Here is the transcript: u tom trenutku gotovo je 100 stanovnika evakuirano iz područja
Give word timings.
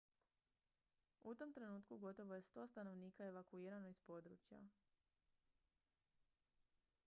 u 1.23 1.35
tom 1.35 1.53
trenutku 1.53 1.97
gotovo 1.97 2.35
je 2.35 2.41
100 2.41 2.67
stanovnika 2.67 3.23
evakuirano 3.25 3.87
iz 3.87 3.99
područja 3.99 4.67